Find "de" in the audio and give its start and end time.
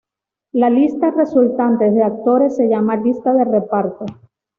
1.91-2.01, 3.35-3.43